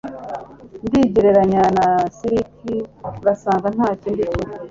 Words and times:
ndigereranya 0.87 1.63
na 1.77 1.85
silik 2.17 2.47
ngasanga 3.19 3.67
ntacyo 3.75 4.09
ndicyo 4.13 4.43